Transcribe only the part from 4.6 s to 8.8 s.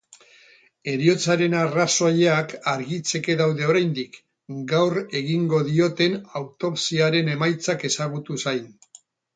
gaur egingo dioten autopsiaren emaitzak ezagutu zain.